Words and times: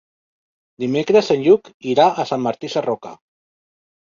Dimecres 0.83 1.29
en 1.35 1.45
Lluc 1.49 1.69
irà 1.91 2.07
a 2.09 2.27
Sant 2.33 2.45
Martí 2.49 2.73
Sarroca. 2.77 3.13